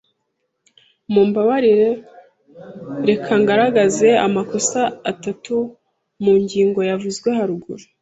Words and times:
Mumbabarire, 1.13 1.89
reka 3.07 3.31
ngaragaze 3.41 4.09
amakosa 4.27 4.81
atatu 5.11 5.55
mu 6.23 6.33
ngingo 6.41 6.79
yavuzwe 6.89 7.29
haruguru. 7.37 7.83